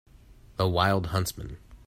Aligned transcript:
The 0.55 0.67
wild 0.67 1.05
huntsman. 1.13 1.59